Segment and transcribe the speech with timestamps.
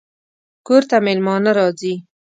[0.67, 1.93] کور ته مېلمانه راځي